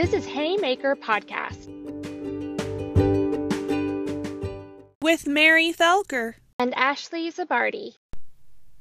This 0.00 0.14
is 0.14 0.24
Haymaker 0.24 0.96
Podcast 0.96 1.66
with 5.02 5.26
Mary 5.26 5.74
Thelker 5.74 6.36
and 6.58 6.72
Ashley 6.74 7.30
Zabardi. 7.30 7.96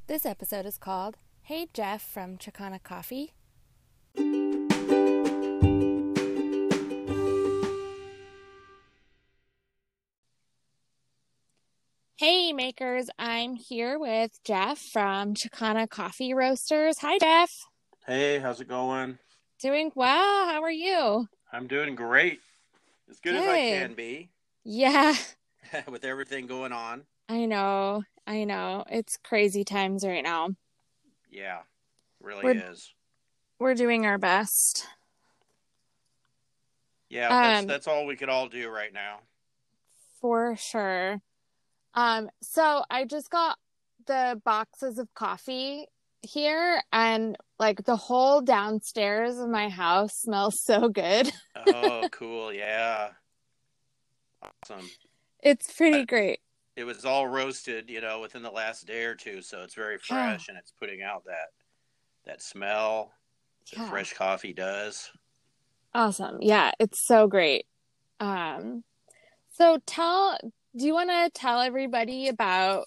This 0.07 0.25
episode 0.25 0.65
is 0.65 0.77
called 0.77 1.17
Hey 1.41 1.67
Jeff 1.73 2.01
from 2.01 2.37
Chicana 2.37 2.81
Coffee. 2.81 3.33
Hey 12.15 12.53
makers, 12.53 13.09
I'm 13.19 13.55
here 13.55 13.99
with 13.99 14.41
Jeff 14.45 14.79
from 14.79 15.33
Chicana 15.33 15.89
Coffee 15.89 16.33
Roasters. 16.33 16.99
Hi 16.99 17.19
Jeff. 17.19 17.51
Hey, 18.07 18.39
how's 18.39 18.61
it 18.61 18.69
going? 18.69 19.19
Doing 19.59 19.91
well. 19.93 20.47
How 20.47 20.63
are 20.63 20.71
you? 20.71 21.27
I'm 21.51 21.67
doing 21.67 21.93
great. 21.93 22.39
As 23.09 23.19
good, 23.19 23.33
good. 23.33 23.43
as 23.43 23.49
I 23.49 23.57
can 23.57 23.93
be. 23.93 24.29
Yeah. 24.63 25.13
With 25.87 26.05
everything 26.05 26.47
going 26.47 26.71
on. 26.71 27.03
I 27.27 27.45
know. 27.45 28.03
I 28.25 28.45
know. 28.45 28.85
It's 28.89 29.17
crazy 29.17 29.65
times 29.65 30.05
right 30.05 30.23
now. 30.23 30.51
Yeah. 31.29 31.59
Really 32.21 32.43
we're, 32.43 32.71
is. 32.71 32.93
We're 33.59 33.75
doing 33.75 34.05
our 34.05 34.17
best. 34.17 34.87
Yeah, 37.09 37.27
that's, 37.27 37.61
um, 37.61 37.67
that's 37.67 37.87
all 37.87 38.05
we 38.05 38.15
could 38.15 38.29
all 38.29 38.47
do 38.47 38.69
right 38.69 38.93
now. 38.93 39.19
For 40.21 40.55
sure. 40.55 41.21
Um, 41.95 42.29
so 42.41 42.83
I 42.89 43.03
just 43.03 43.29
got 43.29 43.57
the 44.05 44.41
boxes 44.45 44.99
of 44.99 45.13
coffee 45.15 45.87
here 46.21 46.81
and 46.91 47.37
like 47.59 47.83
the 47.85 47.95
whole 47.95 48.41
downstairs 48.41 49.37
of 49.37 49.49
my 49.49 49.69
house 49.69 50.13
smells 50.15 50.61
so 50.63 50.89
good. 50.89 51.31
oh, 51.55 52.07
cool. 52.11 52.53
Yeah. 52.53 53.09
Awesome. 54.41 54.89
It's 55.41 55.71
pretty 55.73 56.05
great. 56.05 56.39
It 56.75 56.85
was 56.85 57.03
all 57.03 57.27
roasted, 57.27 57.89
you 57.89 57.99
know, 57.99 58.21
within 58.21 58.41
the 58.41 58.51
last 58.51 58.87
day 58.87 59.03
or 59.03 59.15
two, 59.15 59.41
so 59.41 59.61
it's 59.63 59.75
very 59.75 59.97
fresh 59.97 60.47
and 60.47 60.57
it's 60.57 60.71
putting 60.71 61.01
out 61.01 61.25
that 61.25 61.49
that 62.25 62.41
smell 62.41 63.11
that 63.71 63.79
yeah. 63.79 63.89
fresh 63.89 64.13
coffee 64.13 64.53
does. 64.53 65.09
Awesome. 65.93 66.37
Yeah, 66.41 66.71
it's 66.79 67.05
so 67.05 67.27
great. 67.27 67.65
Um 68.21 68.83
so 69.51 69.79
tell 69.85 70.37
do 70.75 70.85
you 70.85 70.93
want 70.93 71.09
to 71.09 71.29
tell 71.33 71.59
everybody 71.59 72.27
about 72.27 72.85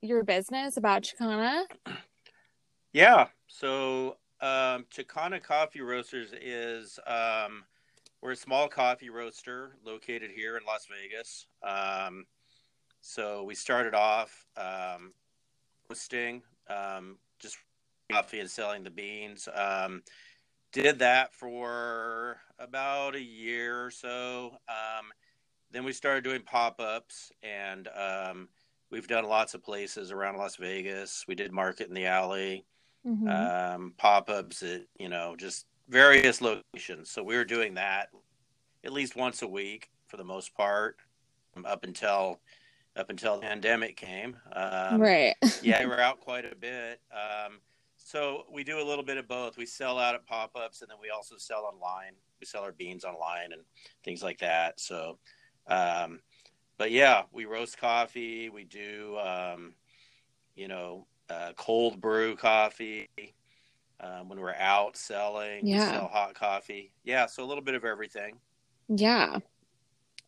your 0.00 0.24
business 0.24 0.76
about 0.76 1.02
Chicana? 1.02 1.64
Yeah. 2.92 3.28
So 3.46 4.16
um, 4.40 4.86
Chicana 4.90 5.42
Coffee 5.42 5.80
Roasters 5.80 6.32
is 6.40 6.98
um, 7.06 7.64
we're 8.20 8.32
a 8.32 8.36
small 8.36 8.68
coffee 8.68 9.10
roaster 9.10 9.76
located 9.84 10.30
here 10.34 10.56
in 10.56 10.64
Las 10.66 10.86
Vegas. 10.90 11.46
Um, 11.62 12.26
so 13.00 13.44
we 13.44 13.54
started 13.54 13.94
off 13.94 14.44
um, 14.56 15.12
roasting 15.88 16.42
um, 16.68 17.18
just 17.38 17.58
coffee 18.10 18.40
and 18.40 18.50
selling 18.50 18.82
the 18.82 18.90
beans. 18.90 19.48
Um, 19.54 20.02
did 20.72 20.98
that 20.98 21.32
for 21.34 22.40
about 22.58 23.14
a 23.14 23.22
year 23.22 23.86
or 23.86 23.90
so. 23.90 24.52
Um, 24.68 25.06
then 25.70 25.84
we 25.84 25.92
started 25.92 26.24
doing 26.24 26.42
pop 26.42 26.80
ups 26.80 27.30
and 27.42 27.88
we've 28.90 29.06
done 29.06 29.24
lots 29.24 29.54
of 29.54 29.62
places 29.62 30.10
around 30.10 30.36
Las 30.36 30.56
Vegas. 30.56 31.24
We 31.28 31.36
did 31.36 31.52
Market 31.52 31.88
in 31.88 31.94
the 31.94 32.06
Alley 32.06 32.64
mm-hmm. 33.06 33.28
um, 33.28 33.94
pop-ups 33.96 34.62
at 34.62 34.82
you 34.98 35.08
know 35.08 35.36
just 35.36 35.66
various 35.88 36.40
locations. 36.40 37.10
So 37.10 37.22
we 37.22 37.36
were 37.36 37.44
doing 37.44 37.74
that 37.74 38.08
at 38.84 38.92
least 38.92 39.16
once 39.16 39.42
a 39.42 39.48
week 39.48 39.90
for 40.08 40.16
the 40.16 40.24
most 40.24 40.54
part 40.54 40.96
um, 41.56 41.66
up 41.66 41.84
until 41.84 42.40
up 42.96 43.10
until 43.10 43.36
the 43.36 43.42
pandemic 43.42 43.96
came. 43.96 44.36
Um, 44.52 45.00
right. 45.00 45.34
yeah, 45.62 45.80
we 45.80 45.86
were 45.86 46.00
out 46.00 46.20
quite 46.20 46.44
a 46.44 46.54
bit. 46.54 47.00
Um, 47.12 47.60
so 47.96 48.44
we 48.52 48.64
do 48.64 48.80
a 48.80 48.84
little 48.84 49.04
bit 49.04 49.18
of 49.18 49.28
both. 49.28 49.56
We 49.56 49.66
sell 49.66 49.98
out 49.98 50.14
at 50.14 50.26
pop-ups, 50.26 50.82
and 50.82 50.90
then 50.90 50.98
we 51.00 51.10
also 51.10 51.36
sell 51.38 51.64
online. 51.64 52.12
We 52.40 52.46
sell 52.46 52.62
our 52.62 52.72
beans 52.72 53.04
online 53.04 53.52
and 53.52 53.62
things 54.04 54.22
like 54.22 54.38
that. 54.38 54.80
So, 54.80 55.18
um, 55.68 56.20
but 56.78 56.90
yeah, 56.90 57.22
we 57.30 57.44
roast 57.44 57.78
coffee. 57.78 58.48
We 58.48 58.64
do, 58.64 59.18
um, 59.18 59.74
you 60.56 60.66
know, 60.66 61.06
uh, 61.30 61.52
cold 61.56 62.00
brew 62.00 62.36
coffee 62.36 63.08
um, 64.00 64.28
when 64.28 64.40
we're 64.40 64.54
out 64.54 64.96
selling. 64.96 65.66
Yeah. 65.66 65.92
sell 65.92 66.08
hot 66.08 66.34
coffee. 66.34 66.92
Yeah, 67.04 67.26
so 67.26 67.44
a 67.44 67.46
little 67.46 67.62
bit 67.62 67.74
of 67.74 67.84
everything. 67.84 68.36
Yeah. 68.88 69.38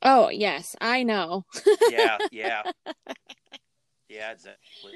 Oh 0.03 0.31
yes, 0.31 0.77
I 0.81 1.03
know. 1.03 1.45
yeah, 1.89 2.19
yeah, 2.33 2.63
yeah, 4.09 4.33
exactly. 4.33 4.93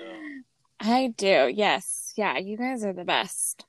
I 0.81 1.09
do. 1.17 1.51
Yes, 1.53 2.13
yeah. 2.17 2.39
You 2.39 2.57
guys 2.57 2.85
are 2.85 2.93
the 2.93 3.05
best. 3.05 3.65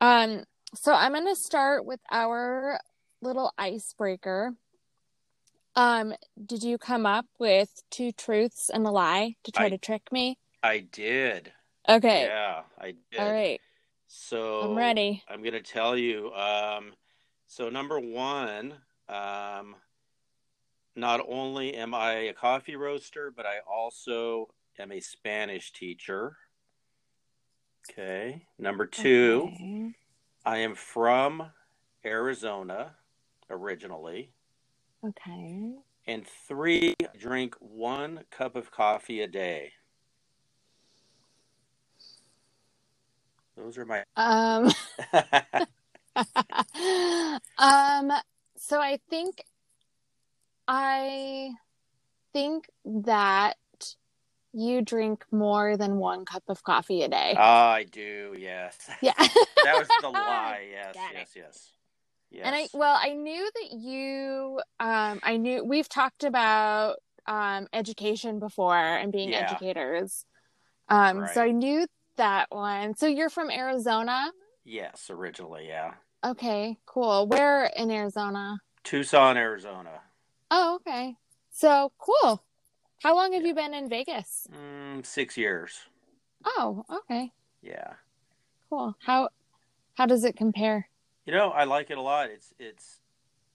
Um. 0.00 0.44
So 0.74 0.92
I'm 0.92 1.12
gonna 1.12 1.34
start 1.34 1.84
with 1.84 2.00
our 2.10 2.80
little 3.20 3.52
icebreaker. 3.58 4.54
Um, 5.76 6.14
did 6.44 6.62
you 6.62 6.78
come 6.78 7.06
up 7.06 7.26
with 7.38 7.82
two 7.90 8.12
truths 8.12 8.70
and 8.70 8.86
a 8.86 8.90
lie 8.90 9.36
to 9.44 9.52
try 9.52 9.66
I, 9.66 9.68
to 9.70 9.78
trick 9.78 10.12
me? 10.12 10.38
I 10.62 10.80
did. 10.80 11.52
Okay. 11.88 12.24
Yeah, 12.24 12.62
I 12.78 12.94
did. 13.10 13.20
All 13.20 13.32
right. 13.32 13.60
So 14.06 14.62
I'm 14.62 14.76
ready. 14.76 15.22
I'm 15.28 15.40
going 15.40 15.52
to 15.54 15.62
tell 15.62 15.96
you. 15.96 16.32
Um, 16.32 16.92
so 17.46 17.68
number 17.68 17.98
one, 17.98 18.74
um, 19.08 19.76
not 20.96 21.20
only 21.28 21.74
am 21.74 21.94
I 21.94 22.12
a 22.12 22.32
coffee 22.32 22.76
roaster, 22.76 23.32
but 23.34 23.46
I 23.46 23.58
also 23.70 24.48
am 24.78 24.92
a 24.92 25.00
Spanish 25.00 25.72
teacher. 25.72 26.36
Okay. 27.90 28.42
Number 28.58 28.86
two, 28.86 29.50
okay. 29.52 29.92
I 30.44 30.58
am 30.58 30.74
from 30.74 31.50
Arizona 32.04 32.94
originally. 33.48 34.32
Okay. 35.04 35.72
And 36.06 36.26
three, 36.48 36.94
drink 37.18 37.54
one 37.58 38.24
cup 38.30 38.56
of 38.56 38.70
coffee 38.70 39.22
a 39.22 39.28
day. 39.28 39.72
Those 43.62 43.78
are 43.78 43.84
my 43.84 44.04
um 44.16 44.70
um 47.58 48.12
so 48.56 48.80
I 48.80 48.98
think 49.08 49.44
I 50.66 51.50
think 52.32 52.68
that 52.84 53.56
you 54.52 54.82
drink 54.82 55.24
more 55.30 55.76
than 55.76 55.96
one 55.96 56.24
cup 56.24 56.42
of 56.48 56.62
coffee 56.62 57.02
a 57.02 57.08
day. 57.08 57.34
Oh, 57.36 57.42
I 57.42 57.84
do, 57.84 58.34
yes. 58.38 58.76
Yeah. 59.00 59.12
that 59.18 59.78
was 59.78 59.88
the 60.00 60.10
lie. 60.10 60.68
Yes, 60.70 60.94
Got 60.94 61.14
yes, 61.14 61.30
it. 61.34 61.38
yes. 61.38 61.70
Yes. 62.30 62.42
And 62.44 62.56
I 62.56 62.68
well, 62.72 62.98
I 63.00 63.14
knew 63.14 63.50
that 63.54 63.78
you 63.78 64.60
um 64.78 65.20
I 65.22 65.36
knew 65.36 65.64
we've 65.64 65.88
talked 65.88 66.24
about 66.24 66.96
um 67.26 67.66
education 67.72 68.38
before 68.38 68.76
and 68.76 69.12
being 69.12 69.30
yeah. 69.30 69.40
educators. 69.40 70.24
Um 70.88 71.18
right. 71.18 71.34
so 71.34 71.42
I 71.42 71.50
knew 71.50 71.86
that 72.20 72.50
one. 72.50 72.94
So 72.94 73.06
you're 73.06 73.30
from 73.30 73.50
Arizona? 73.50 74.30
Yes, 74.64 75.08
originally, 75.08 75.66
yeah. 75.68 75.94
Okay, 76.22 76.76
cool. 76.84 77.26
Where 77.26 77.64
in 77.74 77.90
Arizona? 77.90 78.60
Tucson, 78.84 79.38
Arizona. 79.38 80.02
Oh, 80.50 80.76
okay. 80.76 81.16
So 81.50 81.92
cool. 81.98 82.44
How 83.02 83.16
long 83.16 83.32
have 83.32 83.46
you 83.46 83.54
been 83.54 83.72
in 83.72 83.88
Vegas? 83.88 84.46
Mm, 84.54 85.04
six 85.04 85.38
years. 85.38 85.80
Oh, 86.44 86.84
okay. 86.90 87.32
Yeah. 87.62 87.94
Cool. 88.68 88.94
How 89.02 89.30
how 89.94 90.04
does 90.04 90.24
it 90.24 90.36
compare? 90.36 90.88
You 91.24 91.32
know, 91.32 91.48
I 91.50 91.64
like 91.64 91.90
it 91.90 91.96
a 91.96 92.02
lot. 92.02 92.28
It's 92.28 92.52
it's 92.58 93.00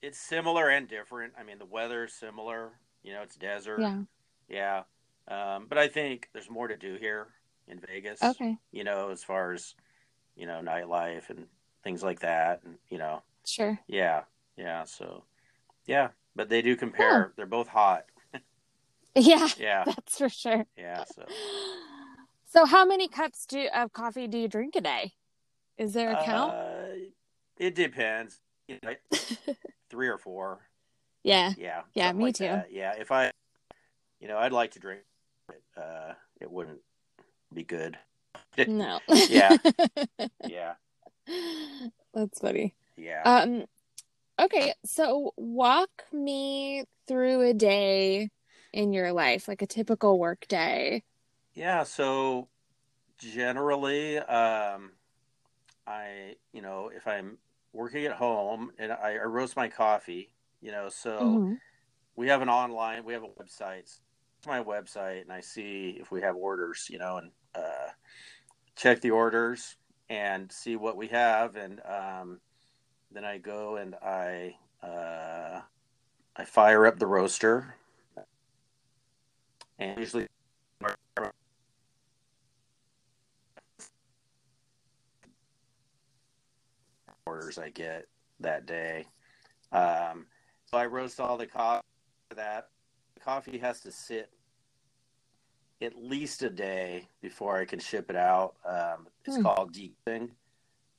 it's 0.02 0.18
similar 0.18 0.70
and 0.70 0.88
different. 0.88 1.34
I 1.40 1.44
mean, 1.44 1.60
the 1.60 1.66
weather's 1.66 2.14
similar. 2.14 2.72
You 3.04 3.14
know, 3.14 3.22
it's 3.22 3.36
desert. 3.36 3.80
Yeah. 3.80 4.02
Yeah. 4.50 4.84
Um, 5.28 5.68
but 5.70 5.78
I 5.78 5.88
think 5.88 6.30
there's 6.34 6.50
more 6.50 6.68
to 6.68 6.78
do 6.78 6.96
here 7.00 7.28
in 7.68 7.80
Vegas. 7.80 8.22
Okay. 8.22 8.58
You 8.72 8.84
know, 8.84 9.10
as 9.10 9.24
far 9.24 9.54
as 9.54 9.76
you 10.36 10.46
know, 10.46 10.62
nightlife 10.64 11.30
and 11.30 11.48
things 11.84 12.04
like 12.04 12.20
that, 12.20 12.62
and 12.66 12.76
you 12.90 12.98
know. 12.98 13.22
Sure. 13.46 13.80
Yeah, 13.88 14.24
yeah. 14.58 14.84
So, 14.84 15.24
yeah, 15.86 16.10
but 16.36 16.50
they 16.50 16.62
do 16.62 16.76
compare. 16.76 17.34
They're 17.36 17.46
both 17.46 17.68
hot. 17.68 18.06
yeah. 19.16 19.48
Yeah. 19.58 19.84
That's 19.86 20.18
for 20.18 20.30
sure. 20.30 20.66
Yeah. 20.78 21.04
So. 21.06 21.26
So, 22.48 22.64
how 22.64 22.86
many 22.86 23.10
cups 23.10 23.46
do 23.46 23.68
of 23.76 23.92
coffee 23.92 24.28
do 24.28 24.38
you 24.38 24.48
drink 24.48 24.78
a 24.78 24.82
day? 24.82 25.12
Is 25.78 25.92
there 25.92 26.14
a 26.14 26.24
count? 26.24 26.54
Uh, 26.54 26.86
it 27.58 27.76
depends. 27.76 28.40
You 28.70 28.80
know, 28.82 28.94
three 29.90 30.08
or 30.08 30.18
four. 30.18 30.62
Yeah. 31.22 31.52
Yeah. 31.58 31.82
Yeah. 31.96 32.14
Me 32.14 32.26
like 32.26 32.36
too. 32.36 32.46
That. 32.46 32.72
Yeah. 32.72 32.94
If 32.98 33.12
I, 33.12 33.32
you 34.22 34.30
know, 34.30 34.38
I'd 34.38 34.54
like 34.54 34.72
to 34.72 34.80
drink. 34.80 35.02
It, 35.50 35.64
uh, 35.76 36.14
it 36.40 36.50
wouldn't 36.50 36.80
be 37.54 37.64
good. 37.64 37.98
No. 38.68 39.00
yeah. 39.30 39.58
Yeah. 40.46 40.74
That's 42.14 42.40
funny. 42.40 42.76
Yeah. 42.98 43.24
Um 43.26 43.66
Okay, 44.40 44.74
so 44.86 45.34
walk 45.38 45.90
me 46.14 46.86
through 47.08 47.42
a 47.42 47.54
day 47.54 48.30
in 48.74 48.94
your 48.94 49.14
life, 49.14 49.48
like 49.48 49.62
a 49.62 49.68
typical 49.68 50.20
work 50.20 50.48
day. 50.48 51.04
Yeah, 51.54 51.84
so 51.84 52.50
generally, 53.18 54.20
um, 54.20 54.92
I, 55.88 56.36
you 56.54 56.62
know, 56.62 56.92
if 56.96 57.08
I'm 57.08 57.38
working 57.74 58.06
at 58.06 58.14
home 58.14 58.72
and 58.80 58.92
I, 58.92 59.16
I 59.16 59.26
roast 59.26 59.56
my 59.56 59.70
coffee, 59.70 60.34
you 60.62 60.72
know, 60.72 60.90
so 60.90 61.22
Mhm. 61.22 61.60
we 62.16 62.28
have 62.28 62.42
an 62.42 62.50
online, 62.50 63.06
we 63.06 63.14
have 63.14 63.24
a 63.24 63.28
website. 63.30 64.00
It's 64.46 64.50
my 64.52 64.64
website, 64.64 65.24
and 65.24 65.32
I 65.32 65.40
see 65.40 65.98
if 66.00 66.12
we 66.12 66.22
have 66.22 66.36
orders, 66.36 66.88
you 66.88 67.00
know, 67.00 67.18
and 67.18 67.32
uh, 67.56 67.90
check 68.76 69.02
the 69.02 69.10
orders 69.10 69.76
and 70.08 70.52
see 70.52 70.76
what 70.76 70.98
we 70.98 71.08
have, 71.08 71.56
and 71.56 71.82
um, 71.84 72.40
then 73.12 73.26
I 73.26 73.40
go 73.40 73.78
and 73.78 73.96
I 73.96 74.56
uh, 74.84 75.62
I 76.36 76.46
fire 76.46 76.86
up 76.86 77.00
the 77.00 77.08
roaster, 77.08 77.74
and 79.80 79.98
usually 79.98 80.28
orders 87.26 87.58
I 87.58 87.72
get 87.72 88.06
that 88.42 88.68
day. 88.68 89.08
Um, 89.72 90.28
so 90.66 90.78
I 90.78 90.86
roast 90.86 91.20
all 91.20 91.36
the 91.36 91.48
coffee. 91.48 91.82
That 92.36 92.70
coffee 93.24 93.58
has 93.58 93.80
to 93.82 93.92
sit 93.92 94.30
at 95.82 95.96
least 95.96 96.42
a 96.44 96.50
day 96.50 97.08
before 97.22 97.58
I 97.58 97.66
can 97.66 97.80
ship 97.80 98.10
it 98.10 98.16
out. 98.16 98.56
Um, 98.66 99.08
it's 99.26 99.38
Hmm. 99.38 99.44
called 99.44 99.74
deeping. 99.74 100.32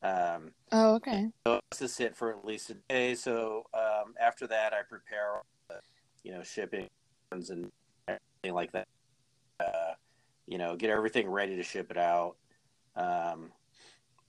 Um, 0.03 0.53
Oh, 0.73 0.95
okay. 0.97 1.31
so 1.47 1.55
it 1.55 1.63
has 1.73 1.79
to 1.79 1.89
sit 1.89 2.17
for 2.17 2.31
at 2.31 2.45
least 2.45 2.71
a 2.71 2.75
day. 2.89 3.15
So 3.15 3.65
um, 3.73 4.15
after 4.21 4.47
that, 4.49 4.73
I 4.75 4.83
prepare, 4.83 5.41
you 6.23 6.33
know, 6.33 6.43
shipping 6.43 6.89
and 7.33 7.71
everything 8.09 8.55
like 8.55 8.73
that. 8.73 8.89
Uh, 9.61 9.95
you 10.47 10.59
know, 10.59 10.77
get 10.77 10.91
everything 10.91 11.29
ready 11.29 11.57
to 11.57 11.63
ship 11.63 11.91
it 11.91 11.97
out. 11.97 12.37
Um, 12.95 13.53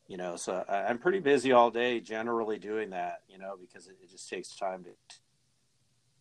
you 0.08 0.18
know, 0.18 0.36
so 0.38 0.64
I- 0.70 0.86
I'm 0.86 1.00
pretty 1.00 1.20
busy 1.20 1.52
all 1.52 1.70
day, 1.70 2.00
generally 2.00 2.58
doing 2.58 2.92
that. 2.92 3.24
You 3.28 3.38
know, 3.40 3.58
because 3.60 3.88
it, 3.88 3.98
it 4.02 4.10
just 4.10 4.30
takes 4.30 4.56
time 4.56 4.86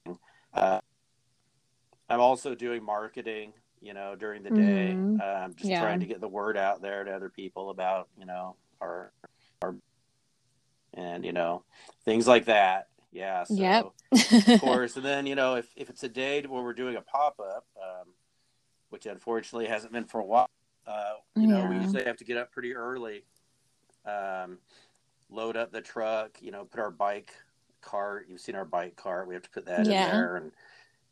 to. 0.05 0.19
Uh, 0.53 0.81
I'm 2.09 2.21
also 2.21 2.55
doing 2.55 2.83
marketing. 2.85 3.53
You 3.81 3.95
know, 3.95 4.15
during 4.17 4.43
the 4.43 4.51
day, 4.51 4.95
Mhm. 4.97 5.45
um, 5.45 5.55
just 5.55 5.71
Yeah. 5.71 5.81
trying 5.81 6.01
to 6.01 6.07
get 6.07 6.21
the 6.21 6.29
word 6.29 6.57
out 6.57 6.81
there 6.83 7.05
to 7.05 7.15
other 7.15 7.29
people 7.31 7.71
about 7.71 8.09
you 8.19 8.25
know 8.27 8.57
our 8.81 9.13
our 9.63 9.77
and 10.95 11.25
you 11.25 11.33
know 11.33 11.63
things 12.05 12.27
like 12.27 12.47
that. 12.47 12.89
Yeah. 13.13 13.45
So 13.45 13.55
Yep. 13.63 13.85
of 13.85 13.93
course, 14.61 14.97
and 14.97 15.05
then 15.05 15.27
you 15.27 15.35
know 15.35 15.57
if 15.57 15.69
if 15.77 15.91
it's 15.91 16.03
a 16.03 16.09
day 16.09 16.43
where 16.43 16.63
we're 16.63 16.73
doing 16.73 16.97
a 16.97 17.03
pop 17.03 17.39
up, 17.39 17.67
um, 17.81 18.09
which 18.91 19.07
unfortunately 19.07 19.67
hasn't 19.69 19.93
been 19.93 20.07
for 20.07 20.21
a 20.21 20.25
while, 20.25 20.49
uh, 20.87 21.15
you 21.37 21.47
know 21.47 21.67
we 21.67 21.77
usually 21.79 22.05
have 22.05 22.17
to 22.17 22.25
get 22.25 22.39
up 22.39 22.51
pretty 22.53 22.75
early, 22.75 23.25
um, 24.07 24.59
load 25.31 25.57
up 25.57 25.71
the 25.73 25.81
truck, 25.81 26.39
you 26.41 26.51
know, 26.51 26.65
put 26.65 26.81
our 26.81 26.91
bike 26.91 27.33
cart. 27.83 28.27
You've 28.29 28.41
seen 28.41 28.55
our 28.57 28.65
bike 28.65 28.97
cart. 28.97 29.29
We 29.29 29.35
have 29.35 29.43
to 29.45 29.51
put 29.51 29.67
that 29.67 29.87
Yeah. 29.87 30.07
in 30.09 30.11
there 30.11 30.37
and 30.37 30.53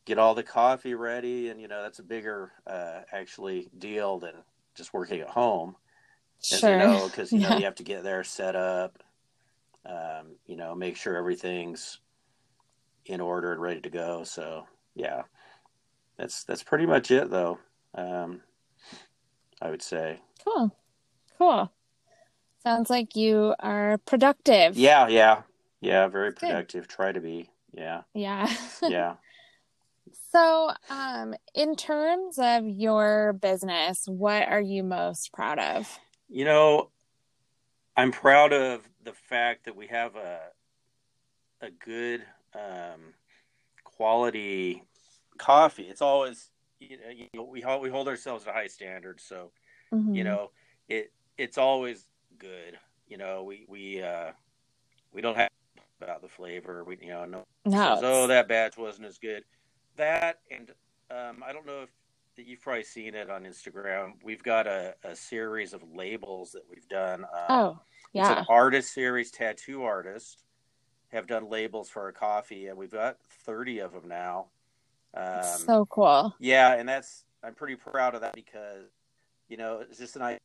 get 0.05 0.19
all 0.19 0.35
the 0.35 0.43
coffee 0.43 0.95
ready, 0.95 1.49
and 1.49 1.61
you 1.61 1.69
know 1.69 1.83
that's 1.83 1.99
a 1.99 2.05
bigger 2.05 2.53
uh, 2.67 3.01
actually 3.13 3.71
deal 3.79 4.19
than 4.19 4.35
just 4.75 4.93
working 4.93 5.21
at 5.21 5.29
home 5.31 5.77
Sure. 6.43 6.71
you 6.71 6.79
know, 6.79 7.07
because 7.11 7.33
you 7.33 7.41
know 7.41 7.57
you 7.57 7.65
have 7.65 7.77
to 7.77 7.83
get 7.83 8.03
there, 8.03 8.23
set 8.25 8.55
up, 8.55 9.03
um, 9.87 10.37
you 10.47 10.57
know, 10.57 10.75
make 10.75 10.97
sure 10.97 11.17
everything's 11.17 12.01
in 13.07 13.21
order 13.21 13.53
and 13.53 13.61
ready 13.61 13.81
to 13.81 13.91
go. 13.91 14.25
So 14.25 14.67
yeah, 14.95 15.23
that's 16.19 16.45
that's 16.45 16.63
pretty 16.63 16.87
much 16.87 17.11
it, 17.11 17.31
though. 17.31 17.59
Um, 17.95 18.43
I 19.63 19.71
would 19.71 19.83
say, 19.83 20.21
Cool. 20.45 20.77
Cool. 21.39 21.73
Sounds 22.63 22.91
like 22.91 23.17
you 23.17 23.55
are 23.61 23.99
productive. 24.07 24.77
yeah, 24.77 25.09
yeah, 25.09 25.43
yeah, 25.81 26.07
very 26.09 26.31
Good. 26.31 26.41
productive. 26.41 26.89
Try 26.89 27.13
to 27.13 27.21
be, 27.21 27.51
yeah, 27.73 28.03
Yeah. 28.15 28.51
yeah. 28.83 29.15
So, 30.35 30.73
um, 30.91 31.35
in 31.55 31.77
terms 31.77 32.41
of 32.41 32.67
your 32.67 33.35
business, 33.35 34.03
what 34.09 34.49
are 34.49 34.61
you 34.61 34.83
most 34.83 35.33
proud 35.33 35.61
of? 35.61 36.01
You 36.29 36.45
know, 36.45 36.91
I'm 37.97 38.11
proud 38.11 38.53
of 38.53 38.81
the 39.05 39.13
fact 39.13 39.67
that 39.67 39.77
we 39.77 39.87
have 39.87 40.17
a 40.17 40.41
a 41.61 41.71
good 41.71 42.25
um, 42.53 43.15
quality 43.85 44.83
coffee. 45.39 45.85
It's 45.85 46.03
always 46.03 46.51
you 46.81 46.97
know, 46.97 47.11
you 47.11 47.27
know 47.33 47.45
we 47.45 47.61
hold, 47.61 47.81
we 47.83 47.89
hold 47.89 48.09
ourselves 48.09 48.43
to 48.45 48.53
high 48.53 48.67
standards, 48.67 49.23
so 49.23 49.53
Mhm. 49.93 50.17
you 50.17 50.25
know 50.25 50.51
it 50.89 51.13
it's 51.39 51.59
always 51.59 52.09
good. 52.39 52.77
You 53.07 53.19
know, 53.19 53.45
we 53.45 53.67
we 53.69 54.03
uh, 54.03 54.33
we 55.13 55.21
don't 55.21 55.37
have 55.37 55.51
about 56.03 56.23
the 56.23 56.29
flavor. 56.29 56.83
We 56.83 56.99
you 57.01 57.11
know 57.11 57.25
no 57.25 57.45
no. 57.67 57.95
says, 57.95 58.01
oh 58.03 58.27
that 58.27 58.49
batch 58.49 58.77
wasn't 58.77 59.07
as 59.07 59.19
good. 59.19 59.45
That 59.97 60.41
and 60.51 60.71
um, 61.11 61.43
I 61.47 61.53
don't 61.53 61.67
know 61.67 61.83
if 61.83 61.91
that 62.37 62.47
you've 62.47 62.61
probably 62.61 62.85
seen 62.85 63.15
it 63.15 63.31
on 63.31 63.45
Instagram. 63.45 64.15
We've 64.23 64.43
got 64.43 64.67
a, 64.67 64.95
a 65.05 65.15
series 65.15 65.73
of 65.73 65.83
labels 65.95 66.53
that 66.53 66.63
we've 66.69 66.89
done. 66.89 67.25
Um, 67.25 67.45
oh, 67.49 67.81
it's 68.13 68.29
yeah. 68.29 68.41
an 68.41 68.47
artist 68.49 68.93
series, 68.93 69.31
tattoo 69.31 69.85
artists 69.85 70.45
have 71.13 71.27
done 71.27 71.49
labels 71.49 71.89
for 71.89 72.03
our 72.03 72.13
coffee, 72.13 72.67
and 72.67 72.77
we've 72.77 72.91
got 72.91 73.19
30 73.45 73.79
of 73.81 73.93
them 73.93 74.09
now. 74.09 74.47
Um, 75.15 75.45
so 75.45 75.87
cool. 75.87 76.35
yeah, 76.41 76.75
and 76.75 76.89
that's, 76.89 77.25
I'm 77.43 77.55
pretty 77.55 77.77
proud 77.77 78.17
of 78.17 78.23
that 78.23 78.35
because, 78.35 78.89
you 79.49 79.57
know, 79.57 79.81
it's 79.81 79.99
just 79.99 80.17
an 80.17 80.23
idea. 80.23 80.41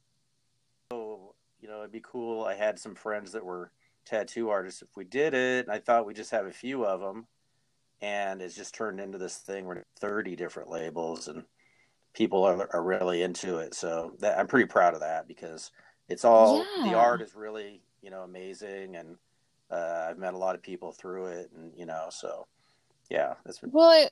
So, 0.91 1.33
you 1.59 1.67
know, 1.67 1.79
it'd 1.79 1.91
be 1.91 2.03
cool. 2.03 2.43
I 2.43 2.53
had 2.53 2.77
some 2.77 2.93
friends 2.93 3.31
that 3.31 3.43
were 3.43 3.71
tattoo 4.05 4.49
artists. 4.49 4.81
If 4.81 4.95
we 4.95 5.05
did 5.05 5.33
it, 5.33 5.65
and 5.65 5.73
I 5.73 5.79
thought 5.79 6.05
we'd 6.05 6.15
just 6.15 6.31
have 6.31 6.45
a 6.45 6.51
few 6.51 6.85
of 6.85 7.01
them. 7.01 7.25
And 8.01 8.41
it's 8.41 8.55
just 8.55 8.73
turned 8.73 8.99
into 8.99 9.17
this 9.17 9.37
thing 9.37 9.65
where 9.65 9.85
30 9.99 10.35
different 10.35 10.69
labels 10.69 11.27
and 11.27 11.43
people 12.13 12.43
are, 12.43 12.69
are 12.73 12.83
really 12.83 13.23
into 13.23 13.57
it. 13.57 13.73
So 13.73 14.13
that, 14.19 14.39
I'm 14.39 14.47
pretty 14.47 14.67
proud 14.67 14.93
of 14.93 15.01
that 15.01 15.27
because 15.27 15.71
it's 16.09 16.25
all 16.25 16.65
the 16.83 16.95
art 16.95 17.21
is 17.21 17.35
really 17.35 17.81
you 18.01 18.09
know 18.09 18.21
amazing 18.21 18.95
and 18.95 19.15
uh, 19.71 20.07
i've 20.09 20.17
met 20.17 20.33
a 20.33 20.37
lot 20.37 20.55
of 20.55 20.61
people 20.61 20.91
through 20.91 21.27
it 21.27 21.51
and 21.55 21.71
you 21.77 21.85
know 21.85 22.07
so 22.09 22.47
yeah 23.09 23.35
that's 23.45 23.59
been 23.59 23.71
Well, 23.71 24.05
it, 24.05 24.11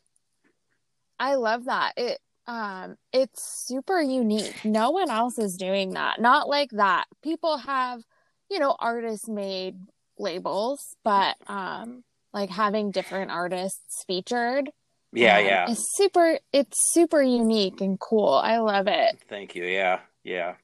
I 1.19 1.35
love 1.35 1.65
that. 1.65 1.93
It 1.97 2.19
um 2.47 2.95
it's 3.11 3.43
super 3.43 3.99
unique. 4.01 4.63
No 4.63 4.91
one 4.91 5.09
else 5.09 5.37
is 5.37 5.57
doing 5.57 5.91
that. 5.91 6.21
Not 6.21 6.47
like 6.47 6.71
that. 6.71 7.05
People 7.23 7.57
have, 7.57 8.03
you 8.49 8.59
know, 8.59 8.75
artist 8.79 9.27
made 9.27 9.75
labels, 10.17 10.95
but 11.03 11.35
um 11.47 12.03
like 12.33 12.49
having 12.49 12.91
different 12.91 13.31
artists 13.31 14.03
featured. 14.05 14.69
yeah 15.13 15.37
um, 15.37 15.45
yeah 15.45 15.65
It's 15.69 15.95
super 15.95 16.39
it's 16.53 16.77
super 16.93 17.21
unique 17.21 17.81
and 17.81 17.99
cool. 17.99 18.33
I 18.33 18.57
love 18.57 18.87
it. 18.87 19.17
thank 19.29 19.55
you 19.55 19.63
yeah 19.63 19.99
yeah 20.23 20.55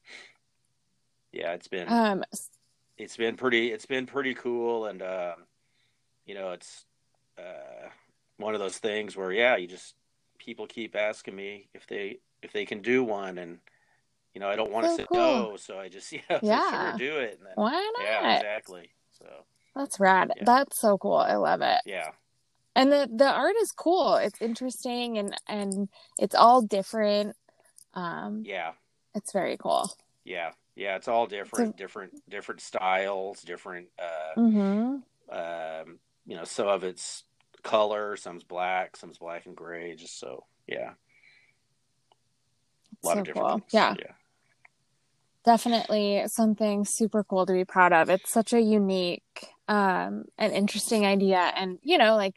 yeah 1.32 1.52
it's 1.52 1.68
been 1.68 1.88
Um 1.88 2.24
it's 2.96 3.16
been 3.16 3.36
pretty 3.36 3.72
it's 3.72 3.86
been 3.86 4.06
pretty 4.06 4.34
cool 4.34 4.86
and 4.86 5.02
um 5.02 5.34
you 6.26 6.34
know 6.34 6.52
it's 6.52 6.84
uh 7.38 7.88
one 8.36 8.54
of 8.54 8.60
those 8.60 8.78
things 8.78 9.16
where 9.16 9.32
yeah 9.32 9.56
you 9.56 9.66
just 9.66 9.94
people 10.38 10.66
keep 10.66 10.94
asking 10.94 11.34
me 11.34 11.68
if 11.74 11.86
they 11.86 12.18
if 12.42 12.52
they 12.52 12.64
can 12.64 12.80
do 12.82 13.02
one 13.02 13.38
and 13.38 13.58
you 14.34 14.40
know 14.40 14.48
i 14.48 14.54
don't 14.56 14.70
want 14.70 14.84
to 14.86 14.90
So 14.90 14.96
say 14.98 15.06
cool. 15.12 15.18
no 15.18 15.56
so 15.56 15.78
i 15.78 15.88
just 15.88 16.12
yeah, 16.12 16.20
Yeah. 16.42 16.70
sure 16.70 16.98
do 16.98 17.16
it 17.18 17.38
and 17.38 17.46
then, 17.46 17.54
why 17.56 17.72
not? 17.72 18.04
yeah 18.04 18.36
exactly 18.36 18.90
so 19.18 19.24
That's 19.74 19.98
rad. 20.00 20.32
Yeah. 20.36 20.42
That's 20.44 20.78
so 20.78 20.98
cool. 20.98 21.16
I 21.16 21.36
love 21.36 21.60
it. 21.62 21.80
yeah 21.86 22.10
and 22.76 22.90
the 22.90 23.08
the 23.14 23.30
art 23.30 23.54
is 23.62 23.70
cool 23.70 24.16
it's 24.16 24.42
interesting 24.42 25.16
and 25.16 25.36
and 25.48 25.88
it's 26.18 26.34
all 26.34 26.60
different 26.60 27.36
um 27.94 28.42
yeah 28.44 28.72
it's 29.14 29.32
very 29.32 29.56
cool 29.56 29.88
Yeah, 30.24 30.52
yeah, 30.74 30.96
it's 30.96 31.06
all 31.06 31.26
different, 31.26 31.76
different, 31.76 32.12
different 32.28 32.60
styles, 32.62 33.42
different. 33.42 33.88
Uh, 33.98 34.40
mm-hmm. 34.40 34.96
um, 35.30 35.98
you 36.26 36.34
know, 36.36 36.44
some 36.44 36.66
of 36.66 36.82
it's 36.82 37.24
color, 37.62 38.16
some's 38.16 38.42
black, 38.42 38.96
some's 38.96 39.18
black 39.18 39.46
and 39.46 39.54
gray. 39.54 39.94
Just 39.94 40.18
so, 40.18 40.46
yeah, 40.66 40.94
a 43.02 43.06
lot 43.06 43.14
so 43.14 43.20
of 43.20 43.24
different 43.24 43.48
cool 43.48 43.58
things. 43.58 43.64
yeah 43.70 43.94
yeah, 43.98 44.12
definitely 45.44 46.22
something 46.26 46.84
super 46.84 47.22
cool 47.24 47.46
to 47.46 47.52
be 47.52 47.64
proud 47.64 47.92
of 47.92 48.08
it's 48.10 48.32
such 48.32 48.52
a 48.52 48.60
unique 48.60 49.46
um 49.68 50.24
an 50.38 50.50
interesting 50.52 51.06
idea 51.06 51.38
and 51.56 51.78
you 51.82 51.96
know 51.96 52.16
like 52.16 52.34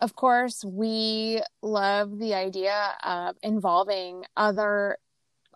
of 0.00 0.14
course 0.14 0.64
we 0.64 1.42
love 1.60 2.18
the 2.18 2.34
idea 2.34 2.92
of 3.04 3.36
involving 3.42 4.24
other 4.36 4.96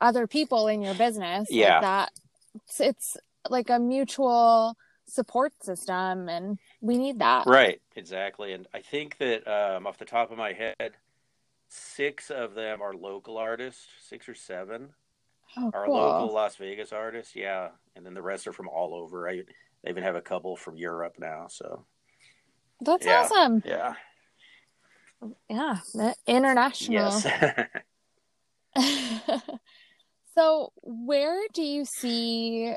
other 0.00 0.26
people 0.26 0.66
in 0.66 0.82
your 0.82 0.94
business 0.94 1.48
like 1.48 1.58
Yeah. 1.58 1.80
that 1.80 2.10
it's, 2.54 2.80
it's 2.80 3.16
like 3.48 3.70
a 3.70 3.78
mutual 3.78 4.76
support 5.06 5.52
system 5.62 6.28
and 6.28 6.58
we 6.80 6.96
need 6.98 7.18
that. 7.20 7.46
Right, 7.46 7.80
exactly. 7.96 8.52
And 8.52 8.66
I 8.74 8.80
think 8.80 9.18
that 9.18 9.46
um, 9.46 9.86
off 9.86 9.98
the 9.98 10.04
top 10.04 10.30
of 10.30 10.38
my 10.38 10.52
head, 10.52 10.92
six 11.68 12.30
of 12.30 12.54
them 12.54 12.82
are 12.82 12.94
local 12.94 13.36
artists, 13.38 13.86
six 14.08 14.28
or 14.28 14.34
seven 14.34 14.90
Oh, 15.56 15.70
are 15.74 15.86
cool. 15.86 15.94
local 15.94 16.32
Las 16.32 16.56
Vegas 16.56 16.92
artists. 16.92 17.36
Yeah, 17.36 17.68
and 17.94 18.06
then 18.06 18.14
the 18.14 18.22
rest 18.22 18.46
are 18.46 18.52
from 18.52 18.68
all 18.68 18.94
over. 18.94 19.28
I, 19.28 19.42
I 19.84 19.90
even 19.90 20.02
have 20.02 20.16
a 20.16 20.20
couple 20.20 20.56
from 20.56 20.76
Europe 20.76 21.14
now. 21.18 21.46
So 21.48 21.84
That's 22.80 23.06
Yeah. 23.06 23.22
awesome. 23.22 23.62
yeah, 23.64 23.94
Yeah, 25.48 25.78
international. 26.26 27.22
yes. 27.22 27.26
so, 30.34 30.72
where 30.82 31.40
do 31.52 31.62
you 31.62 31.84
see 31.84 32.74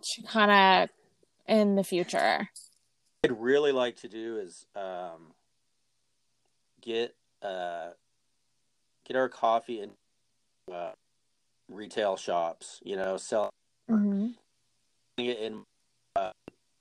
Chicana 0.00 0.88
in 1.46 1.74
the 1.74 1.84
future? 1.84 2.48
I'd 3.24 3.40
really 3.40 3.72
like 3.72 3.96
to 3.96 4.08
do 4.08 4.38
is 4.38 4.66
um, 4.76 5.32
get 6.80 7.14
uh, 7.42 7.88
get 9.06 9.16
our 9.16 9.28
coffee 9.28 9.80
in 9.80 9.90
uh, 10.72 10.92
retail 11.68 12.16
shops. 12.16 12.80
You 12.84 12.96
know, 12.96 13.16
sell 13.16 13.50
hmm 13.88 14.28
it 15.16 15.38
in 15.38 15.64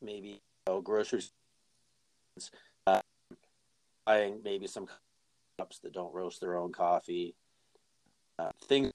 maybe 0.01 0.27
you 0.30 0.39
know, 0.68 0.82
grocery 0.82 1.22
stores, 1.22 2.51
uh, 2.86 3.01
buying 4.06 4.42
maybe 4.44 4.68
some 4.68 4.88
cups 5.58 5.80
that 5.80 5.94
don't 5.94 6.13
roast 6.13 6.42
their 6.42 6.56
own 6.56 6.72
coffee, 6.72 7.36
uh, 8.39 8.51
things, 8.63 8.92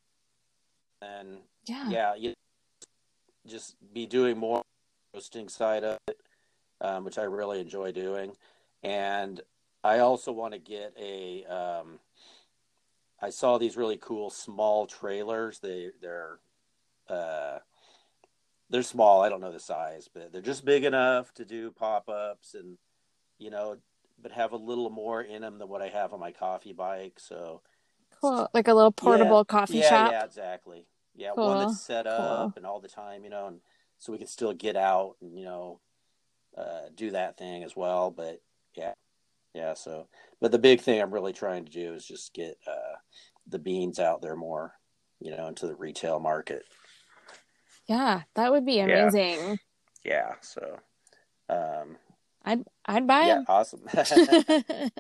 and 1.01 1.39
Yeah. 1.65 1.89
yeah, 1.89 2.15
you 2.15 2.35
just 3.47 3.75
be 3.93 4.07
doing 4.07 4.39
more 4.39 4.63
roasting 5.15 5.49
side 5.49 5.85
of 5.85 5.99
it, 6.07 6.21
um, 6.81 7.05
which 7.05 7.19
I 7.19 7.25
really 7.25 7.61
enjoy 7.61 7.93
doing, 7.93 8.37
and 8.83 9.41
I 9.85 9.99
also 9.99 10.33
want 10.33 10.55
to 10.55 10.61
get 10.61 10.95
a. 10.99 11.45
Um, 11.47 11.99
I 13.21 13.31
saw 13.31 13.57
these 13.59 13.77
really 13.77 13.99
cool 13.99 14.31
small 14.31 14.87
trailers. 14.87 15.59
They 15.61 15.91
they're 16.01 16.39
uh, 17.09 17.59
they're 18.73 18.83
small. 18.83 19.23
I 19.23 19.29
don't 19.29 19.41
know 19.41 19.53
the 19.53 19.61
size, 19.61 20.09
but 20.13 20.33
they're 20.33 20.43
just 20.43 20.65
big 20.65 20.85
enough 20.85 21.33
to 21.35 21.45
do 21.45 21.71
pop 21.71 22.09
ups 22.09 22.55
and 22.55 22.79
you 23.39 23.51
know, 23.51 23.77
but 24.21 24.33
have 24.33 24.53
a 24.53 24.57
little 24.57 24.91
more 24.91 25.23
in 25.23 25.43
them 25.43 25.59
than 25.59 25.69
what 25.69 25.83
I 25.83 25.89
have 25.89 26.13
on 26.13 26.21
my 26.21 26.33
coffee 26.33 26.73
bike. 26.73 27.15
So 27.19 27.63
Cool. 28.21 28.49
Like 28.55 28.69
a 28.69 28.75
little 28.75 28.93
portable 28.93 29.39
yeah, 29.39 29.45
coffee 29.45 29.79
yeah, 29.79 29.89
shop. 29.89 30.11
Yeah, 30.13 30.25
exactly. 30.25 30.87
Yeah, 31.15 31.33
Cool, 31.35 31.49
one 31.49 31.59
that's 31.59 31.81
set 31.81 32.07
cool. 32.07 32.15
up 32.15 32.57
and 32.57 32.65
all 32.65 32.81
the 32.81 32.89
time, 32.89 33.25
you 33.25 33.31
know, 33.31 33.49
and 33.49 33.61
so 33.99 34.13
we 34.13 34.19
can 34.19 34.29
still 34.29 34.53
get 34.53 34.77
out 34.77 35.17
and 35.21 35.37
you 35.37 35.45
know 35.45 35.81
uh, 36.57 36.89
do 36.95 37.11
that 37.11 37.37
thing 37.37 37.65
as 37.65 37.77
well. 37.77 38.11
But 38.11 38.41
yeah, 38.75 38.93
yeah. 39.55 39.75
So, 39.75 40.07
but 40.41 40.53
the 40.53 40.59
big 40.59 40.81
thing 40.81 41.03
I'm 41.03 41.13
really 41.13 41.33
trying 41.33 41.65
to 41.65 41.73
do 41.73 41.95
is 41.95 42.07
just 42.07 42.33
get 42.33 42.57
uh, 42.67 42.97
the 43.49 43.59
beans 43.59 43.99
out 43.99 44.23
there 44.23 44.37
more, 44.37 44.73
you 45.21 45.37
know, 45.37 45.49
into 45.49 45.67
the 45.67 45.75
retail 45.75 46.21
market. 46.21 46.65
Yeah, 47.87 48.23
that 48.35 48.53
would 48.53 48.65
be 48.65 48.81
amazing. 48.81 49.59
Yeah. 50.05 50.35
So, 50.41 50.79
um, 51.49 51.97
I'd 52.45 52.65
I'd 52.87 53.07
buy 53.07 53.23
it. 53.23 53.27
yeah, 53.27 53.43
awesome. 53.49 53.83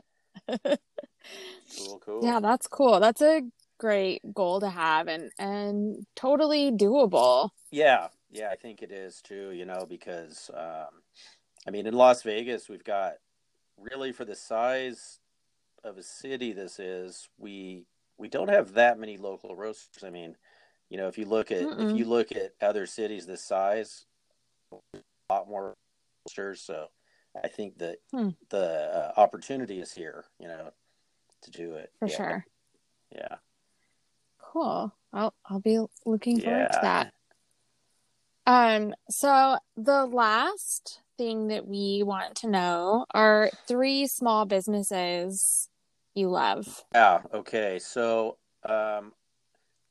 cool, 1.78 2.00
cool. 2.04 2.24
yeah, 2.24 2.40
that's 2.40 2.66
cool. 2.66 3.00
That's 3.00 3.22
a 3.22 3.42
great 3.78 4.22
goal 4.32 4.60
to 4.60 4.70
have 4.70 5.08
and 5.08 5.30
and 5.38 6.06
totally 6.14 6.70
doable. 6.70 7.50
Yeah, 7.70 8.08
yeah, 8.30 8.50
I 8.50 8.56
think 8.56 8.82
it 8.82 8.92
is 8.92 9.20
too, 9.22 9.50
you 9.52 9.64
know, 9.64 9.86
because 9.88 10.50
um, 10.54 11.02
I 11.66 11.70
mean, 11.70 11.86
in 11.86 11.94
Las 11.94 12.22
Vegas, 12.22 12.68
we've 12.68 12.84
got 12.84 13.14
really 13.78 14.12
for 14.12 14.24
the 14.24 14.36
size 14.36 15.18
of 15.84 15.98
a 15.98 16.02
city 16.02 16.52
this 16.52 16.78
is, 16.78 17.28
we 17.38 17.86
we 18.18 18.28
don't 18.28 18.50
have 18.50 18.74
that 18.74 18.98
many 18.98 19.16
local 19.16 19.56
roasters. 19.56 20.04
I 20.04 20.10
mean, 20.10 20.36
you 20.92 20.98
know, 20.98 21.08
if 21.08 21.16
you 21.16 21.24
look 21.24 21.50
at 21.50 21.62
Mm-mm. 21.62 21.90
if 21.90 21.96
you 21.96 22.04
look 22.04 22.32
at 22.32 22.52
other 22.60 22.84
cities 22.84 23.24
this 23.24 23.42
size, 23.42 24.04
a 24.70 24.76
lot 25.30 25.48
more 25.48 25.72
roasters. 26.26 26.60
So 26.60 26.88
I 27.42 27.48
think 27.48 27.78
that 27.78 27.96
Hmm. 28.12 28.28
the 28.50 28.58
uh, 29.16 29.18
opportunity 29.18 29.80
is 29.80 29.90
here, 29.94 30.26
you 30.38 30.48
know, 30.48 30.70
to 31.44 31.50
do 31.50 31.76
it 31.76 31.92
For 31.98 32.08
Yeah, 32.08 32.16
sure. 32.18 32.46
Yeah, 33.10 33.36
Cool. 34.38 34.92
I'll 35.14 35.32
I'll 35.46 35.60
be 35.60 35.80
looking 36.04 36.38
forward 36.40 36.68
to 36.72 36.78
that. 36.82 37.14
Um, 38.46 38.94
so 39.08 39.56
the 39.74 40.04
last 40.04 41.00
thing 41.16 41.48
that 41.48 41.66
we 41.66 42.02
want 42.04 42.34
to 42.36 42.50
know 42.50 43.06
are 43.14 43.50
three 43.66 44.06
small 44.06 44.44
businesses 44.44 45.70
you 46.14 46.28
love. 46.28 46.84
Yeah. 46.92 47.22
Okay. 47.32 47.78
So 47.78 48.36
um, 48.68 49.14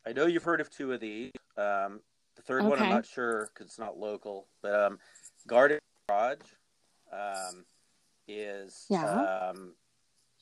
I 0.06 0.14
know 0.14 0.26
you've 0.26 0.44
heard 0.44 0.62
of 0.62 0.70
two 0.70 0.92
of 0.94 1.00
these. 1.00 1.32
Um, 1.58 2.02
the 2.36 2.42
third 2.42 2.64
one 2.66 2.80
I'm 2.82 2.90
not 2.90 3.06
sure 3.06 3.50
because 3.54 3.68
it's 3.68 3.80
not 3.80 3.98
local, 3.98 4.48
but 4.64 4.74
um, 4.74 5.00
Garden 5.48 5.80
Garage 6.10 6.40
um, 7.12 7.66
is 8.28 8.86
Yeah. 8.90 9.50
um, 9.52 9.76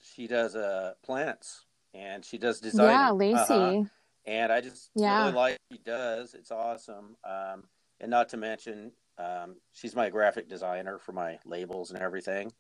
she 0.02 0.28
does 0.28 0.56
uh, 0.56 0.94
plants 1.04 1.66
and 1.94 2.24
she 2.24 2.38
does 2.38 2.60
design. 2.60 3.00
Yeah, 3.00 3.12
Lacey. 3.12 3.86
And 4.26 4.52
I 4.52 4.62
just 4.62 4.92
Yeah. 4.96 5.20
really 5.22 5.32
like 5.34 5.58
she 5.72 5.80
does. 5.80 6.34
It's 6.34 6.52
awesome. 6.52 7.16
Um, 7.24 7.64
and 8.00 8.10
not 8.10 8.30
to 8.30 8.38
mention, 8.38 8.92
um, 9.18 9.56
she's 9.74 9.96
my 9.96 10.10
graphic 10.10 10.48
designer 10.48 11.00
for 11.00 11.12
my 11.12 11.40
labels 11.46 11.92
and 11.92 12.00
everything. 12.02 12.54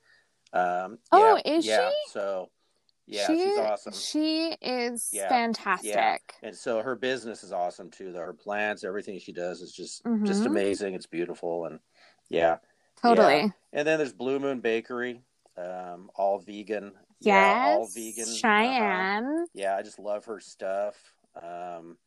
Um, 0.51 0.97
Oh, 1.11 1.39
yeah, 1.45 1.53
is 1.53 1.65
yeah. 1.65 1.89
she? 1.89 2.11
So, 2.11 2.49
yeah, 3.09 3.27
she, 3.27 3.43
she's 3.43 3.57
awesome. 3.57 3.93
She 3.93 4.55
is 4.61 5.09
Yeah, 5.11 5.27
fantastic. 5.29 6.35
And 6.43 6.55
so 6.55 6.81
her 6.81 6.95
business 6.95 7.43
is 7.43 7.51
awesome 7.51 7.89
too. 7.89 8.11
Though 8.11 8.19
her 8.19 8.33
plants, 8.33 8.83
everything 8.83 9.19
she 9.19 9.31
does 9.33 9.61
is 9.61 9.73
just 9.73 10.03
Mhm. 10.03 10.25
just 10.25 10.45
amazing. 10.45 10.93
It's 10.93 11.07
beautiful, 11.07 11.65
and 11.65 11.79
yeah. 12.29 12.57
Totally. 13.01 13.51
And 13.73 13.87
then 13.87 13.97
there's 13.97 14.13
Blue 14.13 14.39
Moon 14.39 14.59
Bakery, 14.59 15.21
um, 15.57 16.11
all 16.15 16.39
vegan. 16.39 16.91
Yes. 17.21 17.55
Yeah, 17.55 17.65
all 17.65 17.87
vegan. 17.87 18.23
Uh-huh. 18.23 18.35
Cheyenne. 18.35 19.45
Yeah, 19.53 19.75
I 19.75 19.81
just 19.81 19.99
love 19.99 20.25
her 20.25 20.39
stuff. 20.39 20.95
Um, 21.41 21.97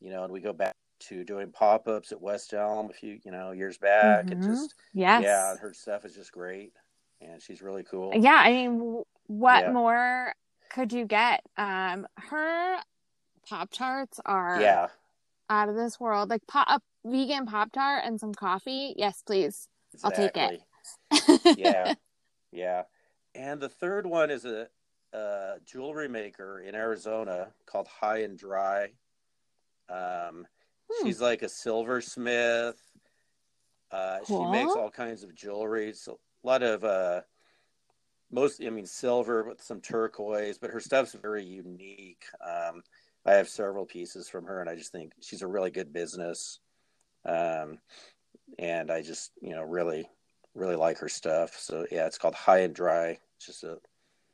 you 0.00 0.10
know, 0.10 0.24
and 0.24 0.32
we 0.32 0.40
go 0.40 0.52
back 0.52 0.74
to 1.00 1.24
doing 1.24 1.50
pop 1.50 1.88
ups 1.88 2.12
at 2.12 2.20
West 2.20 2.52
Elm 2.54 2.90
a 2.90 2.92
few, 2.92 3.18
you 3.24 3.30
know, 3.30 3.52
years 3.52 3.78
back, 3.78 4.30
and 4.30 4.40
Mhm. 4.42 4.46
just 4.46 4.74
Yes. 4.92 5.22
yeah, 5.22 5.56
her 5.56 5.72
stuff 5.72 6.04
is 6.04 6.14
just 6.14 6.32
great, 6.32 6.72
and 7.20 7.42
she's 7.42 7.62
really 7.62 7.84
cool. 7.84 8.12
Yeah, 8.14 8.36
I 8.36 8.50
mean, 8.52 9.02
what 9.26 9.60
Yeah. 9.62 9.70
more 9.72 10.34
could 10.74 10.92
you 10.92 11.06
get? 11.06 11.42
Um, 11.56 12.06
her 12.16 12.78
Pop 13.48 13.70
Tarts 13.70 14.20
are 14.26 14.60
Yeah, 14.60 14.88
out 15.48 15.68
of 15.68 15.76
this 15.76 16.00
world. 16.00 16.30
Like 16.30 16.46
pop, 16.46 16.66
a 16.68 16.80
vegan 17.08 17.46
Pop 17.46 17.70
Tart 17.72 18.02
and 18.04 18.18
some 18.18 18.34
coffee. 18.34 18.94
Yes, 18.96 19.22
please. 19.24 19.68
I'll 20.02 20.10
take 20.10 20.36
it. 20.36 20.60
yeah, 21.56 21.94
yeah. 22.52 22.82
And 23.34 23.60
the 23.60 23.68
third 23.68 24.06
one 24.06 24.30
is 24.30 24.44
a, 24.44 24.68
a 25.12 25.54
jewelry 25.64 26.08
maker 26.08 26.60
in 26.60 26.74
Arizona 26.74 27.52
called 27.66 27.86
High 27.86 28.22
and 28.22 28.36
Dry. 28.36 28.90
Um, 29.88 30.46
Hmm. 30.90 31.06
She's 31.06 31.20
like 31.20 31.40
a 31.42 31.48
silversmith. 31.48 32.76
Uh, 33.90 34.18
She 34.26 34.44
makes 34.44 34.74
all 34.74 34.90
kinds 34.90 35.22
of 35.22 35.34
jewelry. 35.34 35.94
So 35.94 36.18
a 36.42 36.46
lot 36.46 36.62
of 36.62 36.84
uh, 36.84 37.22
most, 38.30 38.62
I 38.64 38.70
mean, 38.70 38.86
silver 38.86 39.44
with 39.44 39.62
some 39.62 39.80
turquoise, 39.80 40.58
but 40.58 40.70
her 40.70 40.80
stuff's 40.80 41.14
very 41.14 41.44
unique. 41.44 42.24
Um, 42.44 42.82
I 43.26 43.34
have 43.34 43.48
several 43.48 43.86
pieces 43.86 44.28
from 44.28 44.44
her, 44.46 44.60
and 44.60 44.68
I 44.68 44.74
just 44.74 44.92
think 44.92 45.12
she's 45.20 45.42
a 45.42 45.46
really 45.46 45.70
good 45.70 45.92
business. 45.92 46.58
Um, 47.24 47.78
and 48.58 48.90
I 48.90 49.02
just, 49.02 49.32
you 49.40 49.50
know, 49.54 49.62
really, 49.62 50.08
really 50.54 50.76
like 50.76 50.98
her 50.98 51.08
stuff. 51.08 51.54
So 51.58 51.86
yeah, 51.90 52.06
it's 52.06 52.18
called 52.18 52.34
High 52.34 52.60
and 52.60 52.74
Dry. 52.74 53.18
It's 53.36 53.46
just 53.46 53.64
a 53.64 53.78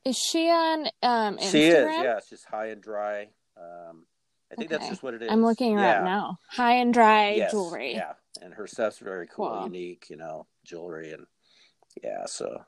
Is 0.05 0.19
she 0.19 0.49
on 0.49 0.87
um 1.03 1.39
Instagram? 1.39 1.51
she 1.51 1.65
is, 1.69 1.87
yeah. 2.03 2.17
It's 2.17 2.31
just 2.31 2.47
High 2.47 2.67
and 2.69 2.83
Dry. 2.83 3.29
Um, 3.57 4.07
I 4.51 4.57
think 4.57 4.71
that's 4.71 4.89
just 4.89 5.03
what 5.05 5.15
it 5.15 5.23
is. 5.23 5.31
I'm 5.31 5.45
looking 5.45 5.77
her 5.77 5.83
yeah. 5.85 5.99
up 5.99 6.05
now. 6.05 6.39
High 6.49 6.75
and 6.77 6.93
dry 6.93 7.35
Yes, 7.35 7.53
jewelry. 7.53 7.95
Yeah, 7.95 8.15
and 8.43 8.53
her 8.55 8.67
stuff's 8.67 8.99
very 8.99 9.29
cool, 9.29 9.49
Cool. 9.49 9.65
unique, 9.65 10.07
you 10.11 10.17
know, 10.17 10.47
jewelry, 10.65 11.13
and 11.13 11.27
yeah. 12.03 12.27
So 12.27 12.65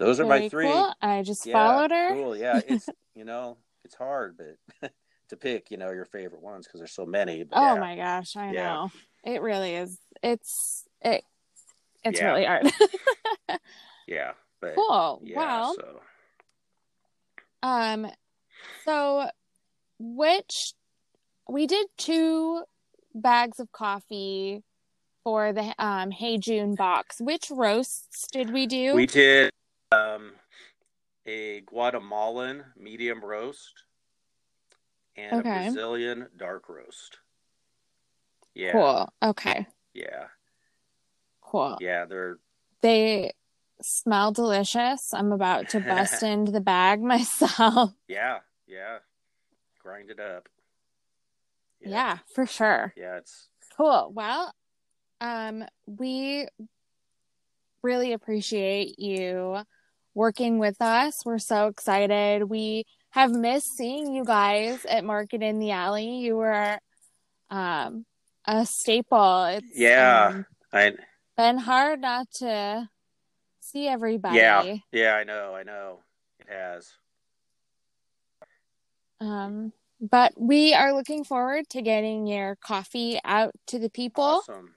those 0.00 0.18
are 0.20 0.26
my 0.26 0.48
three. 0.48 0.66
cool. 0.66 0.92
I 1.00 1.22
just 1.22 1.46
Yeah, 1.46 1.52
followed 1.52 1.90
her. 1.90 2.08
Cool. 2.08 2.36
Yeah, 2.36 2.60
it's 2.66 2.88
you 3.14 3.24
know 3.24 3.58
it's 3.84 3.94
hard, 3.94 4.36
but 4.36 4.90
to 5.28 5.36
pick 5.36 5.70
you 5.70 5.76
know 5.76 5.90
your 5.90 6.04
favorite 6.06 6.42
ones 6.42 6.66
because 6.66 6.80
there's 6.80 6.94
so 6.94 7.06
many. 7.06 7.44
But 7.44 7.58
Oh 7.58 7.74
yeah. 7.74 7.80
my 7.80 7.96
gosh, 7.96 8.36
I 8.36 8.50
Yeah. 8.52 8.72
know. 8.74 8.92
It 9.24 9.42
really 9.42 9.74
is. 9.74 9.98
It's 10.22 10.84
it. 11.02 11.22
It's 12.04 12.20
really 12.20 12.44
hard. 12.44 12.66
Yeah, 14.06 14.32
but 14.60 14.74
cool. 14.74 15.20
yeah. 15.22 15.36
Wow. 15.36 15.74
So 15.76 16.00
Um, 17.62 18.10
so 18.84 19.28
which 20.00 20.72
we 21.48 21.66
did 21.68 21.86
two 21.96 22.64
bags 23.14 23.60
of 23.60 23.70
coffee 23.70 24.64
for 25.22 25.52
the 25.52 25.72
um, 25.78 26.10
Hey 26.10 26.38
June 26.38 26.74
box. 26.74 27.20
Which 27.20 27.50
roasts 27.50 28.26
did 28.32 28.50
we 28.50 28.66
do? 28.66 28.96
We 28.96 29.06
did 29.06 29.52
um, 29.92 30.32
a 31.26 31.60
Guatemalan 31.62 32.64
medium 32.76 33.24
roast 33.24 33.84
and 35.16 35.40
Okay. 35.40 35.50
a 35.50 35.62
Brazilian 35.72 36.28
dark 36.36 36.68
roast. 36.68 37.18
Yeah. 38.54 38.72
Cool. 38.72 39.12
Okay. 39.22 39.66
Yeah. 39.94 40.26
Cool. 41.40 41.76
Yeah. 41.80 42.04
They're 42.04 42.38
They 42.82 43.32
smell 43.82 44.32
delicious. 44.32 45.12
I'm 45.12 45.32
about 45.32 45.68
to 45.70 45.80
bust 45.80 46.22
into 46.22 46.52
the 46.52 46.60
bag 46.60 47.00
myself. 47.02 47.92
yeah. 48.08 48.38
Yeah. 48.66 48.98
Grind 49.82 50.10
it 50.10 50.20
up. 50.20 50.48
yeah, 51.80 52.18
for 52.34 52.46
sure. 52.46 52.92
Yeah. 52.96 53.16
It's 53.16 53.48
Cool. 53.76 54.12
Well, 54.14 54.54
um, 55.20 55.64
we 55.86 56.46
really 57.82 58.12
appreciate 58.12 58.98
you 58.98 59.58
working 60.14 60.58
with 60.58 60.80
us. 60.80 61.14
We're 61.24 61.38
so 61.38 61.66
excited. 61.68 62.44
We 62.44 62.84
have 63.10 63.30
missed 63.30 63.76
seeing 63.76 64.12
you 64.14 64.24
guys 64.24 64.84
at 64.84 65.04
Market 65.04 65.42
in 65.42 65.58
the 65.58 65.70
Alley. 65.72 66.18
You 66.18 66.36
were 66.36 66.78
um 67.50 68.04
a 68.46 68.64
staple. 68.66 69.44
It's 69.44 69.66
Yeah. 69.74 70.26
um, 70.28 70.46
I 70.72 70.92
been 71.36 71.58
hard 71.58 72.00
not 72.00 72.26
to 72.38 72.88
see 73.60 73.86
everybody. 73.88 74.36
yeah. 74.36 74.76
Yeah. 74.92 75.14
I 75.14 75.24
know. 75.24 75.54
I 75.54 75.62
know. 75.62 76.00
It 76.40 76.48
has. 76.48 76.90
Um, 79.20 79.72
but 80.00 80.32
we 80.36 80.72
are 80.74 80.94
looking 80.94 81.24
forward 81.24 81.68
to 81.70 81.82
getting 81.82 82.26
your 82.26 82.56
coffee 82.56 83.20
out 83.24 83.52
to 83.66 83.78
the 83.78 83.90
people 83.90 84.24
Awesome. 84.24 84.74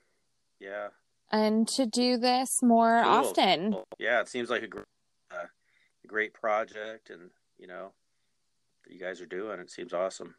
Yeah. 0.60 0.88
and 1.32 1.66
to 1.68 1.86
do 1.86 2.18
this 2.18 2.62
more 2.62 3.00
Cool. 3.02 3.12
often. 3.12 3.76
Yeah. 3.98 4.20
It 4.20 4.28
seems 4.28 4.50
like 4.50 4.62
a 4.62 4.66
great, 4.68 4.84
a 4.84 4.93
great 6.14 6.32
project, 6.32 7.10
and 7.10 7.30
you 7.58 7.66
know 7.66 7.90
that 8.84 8.92
you 8.94 9.00
guys 9.00 9.20
are 9.20 9.26
doing. 9.26 9.58
It 9.58 9.68
seems 9.68 9.92
awesome. 9.92 10.36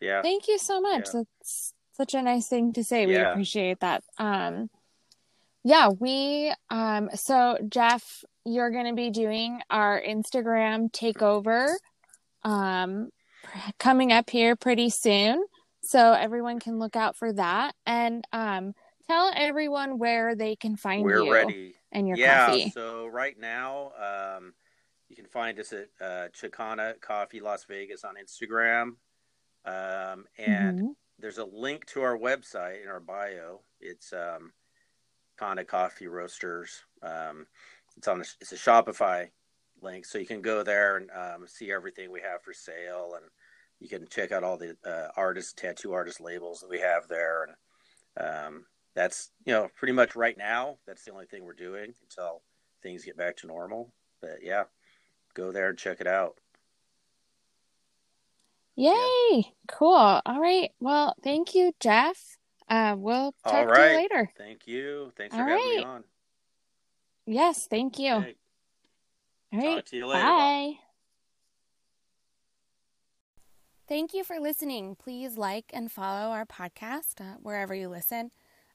Yeah. 0.00 0.22
Thank 0.22 0.48
you 0.48 0.58
so 0.58 0.80
much. 0.80 1.06
Yeah. 1.14 1.22
That's 1.38 1.72
such 1.92 2.14
a 2.14 2.22
nice 2.22 2.48
thing 2.48 2.72
to 2.72 2.82
say. 2.82 3.06
We 3.06 3.14
Yeah. 3.14 3.30
appreciate 3.30 3.78
that. 3.80 4.02
Um, 4.18 4.68
yeah, 5.62 5.88
we, 5.88 6.52
um, 6.68 7.10
so 7.14 7.58
Jeff, 7.68 8.24
you're 8.44 8.70
going 8.70 8.86
to 8.86 8.94
be 8.94 9.10
doing 9.10 9.62
our 9.70 10.00
Instagram 10.02 10.90
takeover, 10.90 11.74
um, 12.42 13.10
coming 13.78 14.12
up 14.12 14.28
here 14.30 14.56
pretty 14.56 14.90
soon. 14.90 15.44
So 15.82 16.12
everyone 16.12 16.58
can 16.58 16.78
look 16.78 16.96
out 16.96 17.16
for 17.16 17.32
that 17.32 17.74
and, 17.86 18.26
um, 18.32 18.74
tell 19.08 19.30
everyone 19.34 19.98
where 19.98 20.34
they 20.34 20.56
can 20.56 20.76
find 20.76 21.04
We're 21.04 21.22
you 21.22 21.32
ready. 21.32 21.74
And 21.96 22.06
your 22.06 22.16
yeah, 22.16 22.46
coffee. 22.46 22.70
so 22.70 23.06
right 23.06 23.38
now, 23.38 23.92
um, 24.38 24.54
you 25.08 25.16
can 25.16 25.26
find 25.26 25.58
us 25.58 25.72
at 25.72 25.88
uh, 26.00 26.28
Chicana 26.28 27.00
Coffee 27.00 27.40
Las 27.40 27.64
Vegas 27.64 28.04
on 28.04 28.14
Instagram. 28.16 28.96
Um, 29.64 30.26
and 30.38 30.80
Mhm. 30.80 30.96
there's 31.18 31.38
a 31.38 31.44
link 31.44 31.86
to 31.86 32.02
our 32.02 32.16
website 32.16 32.82
in 32.82 32.88
our 32.88 33.00
bio. 33.00 33.62
It's 33.80 34.12
um, 34.12 34.52
Chicana 35.38 35.66
Coffee 35.66 36.06
Roasters. 36.06 36.84
Um, 37.02 37.46
it's 37.96 38.08
on. 38.08 38.20
A, 38.20 38.24
it's 38.40 38.52
a 38.52 38.56
Shopify 38.56 39.30
link, 39.80 40.04
so 40.04 40.18
you 40.18 40.26
can 40.26 40.42
go 40.42 40.62
there 40.62 40.96
and 40.98 41.10
um, 41.10 41.48
see 41.48 41.72
everything 41.72 42.10
we 42.10 42.20
have 42.20 42.42
for 42.42 42.52
sale, 42.52 43.14
and 43.16 43.24
you 43.80 43.88
can 43.88 44.06
check 44.08 44.32
out 44.32 44.44
all 44.44 44.56
the 44.56 44.76
uh, 44.84 45.08
artist 45.16 45.56
tattoo 45.56 45.92
artist 45.92 46.20
labels 46.20 46.60
that 46.60 46.70
we 46.70 46.78
have 46.80 47.08
there, 47.08 47.44
and 47.44 47.56
um, 48.46 48.66
that's 48.96 49.30
you 49.44 49.52
know 49.52 49.68
pretty 49.76 49.92
much 49.92 50.16
right 50.16 50.36
now. 50.36 50.78
That's 50.86 51.04
the 51.04 51.12
only 51.12 51.26
thing 51.26 51.44
we're 51.44 51.52
doing 51.52 51.92
until 52.02 52.42
things 52.82 53.04
get 53.04 53.16
back 53.16 53.36
to 53.36 53.46
normal. 53.46 53.92
But 54.20 54.38
yeah, 54.42 54.64
go 55.34 55.52
there 55.52 55.68
and 55.68 55.78
check 55.78 56.00
it 56.00 56.08
out. 56.08 56.38
Yay! 58.74 59.52
Cool. 59.68 59.92
All 59.94 60.40
right. 60.40 60.70
Well, 60.80 61.14
thank 61.22 61.54
you, 61.54 61.72
Jeff. 61.78 62.38
Uh, 62.68 62.96
we'll 62.98 63.32
talk 63.44 63.68
All 63.68 63.74
to 63.74 63.80
you 63.80 63.96
later. 63.96 64.30
Thank 64.36 64.66
you. 64.66 65.12
Thanks 65.16 65.36
for 65.36 65.42
All 65.42 65.48
having 65.48 65.76
me 65.76 65.82
on. 65.84 66.04
Yes, 67.26 67.66
thank 67.68 67.98
you. 67.98 68.14
Okay, 68.14 68.34
All 69.52 69.58
right. 69.60 69.74
talk 69.76 69.84
to 69.86 69.96
you 69.96 70.06
later. 70.06 70.22
Bye. 70.22 70.72
Thank 73.88 74.14
you 74.14 74.24
for 74.24 74.40
listening. 74.40 74.96
Please 74.96 75.36
like 75.36 75.66
and 75.72 75.92
follow 75.92 76.30
our 76.32 76.44
podcast 76.44 77.20
uh, 77.20 77.36
wherever 77.40 77.74
you 77.74 77.88
listen. 77.88 78.30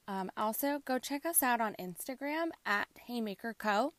Um, 0.07 0.31
also, 0.35 0.81
go 0.85 0.99
check 0.99 1.25
us 1.25 1.41
out 1.41 1.61
on 1.61 1.75
Instagram 1.79 2.49
at 2.65 2.87
Haymaker 3.07 3.55
Co. 3.57 3.93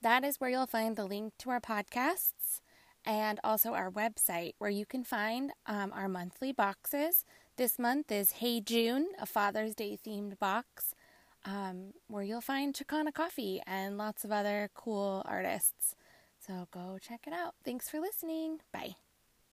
That 0.00 0.24
is 0.24 0.40
where 0.40 0.50
you'll 0.50 0.66
find 0.66 0.96
the 0.96 1.04
link 1.04 1.32
to 1.38 1.50
our 1.50 1.60
podcasts 1.60 2.60
and 3.04 3.40
also 3.42 3.72
our 3.72 3.90
website 3.90 4.54
where 4.58 4.70
you 4.70 4.86
can 4.86 5.04
find 5.04 5.52
um, 5.66 5.92
our 5.92 6.08
monthly 6.08 6.52
boxes. 6.52 7.24
This 7.56 7.78
month 7.78 8.10
is 8.10 8.32
Hey 8.32 8.60
June, 8.60 9.08
a 9.20 9.26
Father's 9.26 9.74
Day 9.74 9.98
themed 10.04 10.38
box 10.38 10.94
um, 11.44 11.92
where 12.08 12.22
you'll 12.22 12.40
find 12.40 12.74
Chicana 12.74 13.12
Coffee 13.12 13.60
and 13.66 13.98
lots 13.98 14.24
of 14.24 14.32
other 14.32 14.70
cool 14.74 15.22
artists. 15.24 15.94
So 16.38 16.68
go 16.72 16.98
check 17.00 17.22
it 17.26 17.32
out. 17.32 17.54
Thanks 17.64 17.88
for 17.88 18.00
listening. 18.00 18.60
Bye. 18.72 18.96